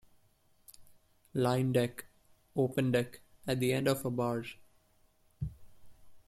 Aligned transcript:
Line 1.35 1.73
Deck- 1.73 2.05
Open 2.55 2.91
deck 2.91 3.19
at 3.45 3.59
the 3.59 3.71
end 3.71 3.87
of 3.87 4.03
a 4.03 4.09
barge. 4.09 4.57